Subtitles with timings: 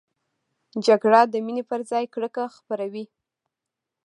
[0.85, 3.05] جګړه د مینې پر ځای کرکه خپروي